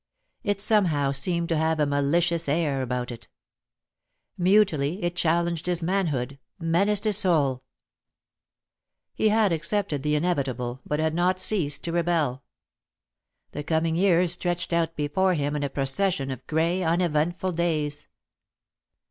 It 0.41 0.59
somehow 0.59 1.11
seemed 1.11 1.47
to 1.49 1.57
have 1.57 1.79
a 1.79 1.85
malicious 1.85 2.49
air 2.49 2.81
about 2.81 3.11
it. 3.11 3.27
Mutely 4.35 5.03
it 5.03 5.15
challenged 5.15 5.67
his 5.67 5.83
manhood, 5.83 6.39
menaced 6.57 7.03
his 7.03 7.17
soul. 7.19 7.61
[Sidenote: 9.13 9.13
Uneventful 9.13 9.13
Days] 9.13 9.23
He 9.23 9.29
had 9.29 9.51
accepted 9.53 10.01
the 10.01 10.15
inevitable 10.15 10.81
but 10.87 10.99
had 10.99 11.13
not 11.13 11.39
ceased 11.39 11.83
to 11.83 11.91
rebel. 11.91 12.43
The 13.51 13.63
coming 13.63 13.95
years 13.95 14.31
stretched 14.31 14.73
out 14.73 14.95
before 14.95 15.35
him 15.35 15.55
in 15.55 15.61
a 15.61 15.69
procession 15.69 16.31
of 16.31 16.47
grey, 16.47 16.81
uneventful 16.81 17.51
days. 17.51 18.07